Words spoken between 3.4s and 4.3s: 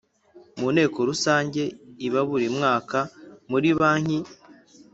muri banki